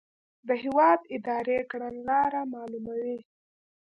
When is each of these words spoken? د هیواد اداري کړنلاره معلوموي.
د 0.47 0.49
هیواد 0.63 0.99
اداري 1.15 1.57
کړنلاره 1.71 2.41
معلوموي. 2.53 3.17